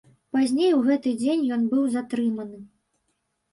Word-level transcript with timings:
Пазней 0.37 0.71
у 0.77 0.79
гэты 0.87 1.13
дзень 1.19 1.45
ён 1.59 1.69
быў 1.75 1.83
затрыманы. 1.99 2.57